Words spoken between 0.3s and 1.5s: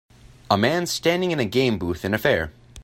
A man standing in a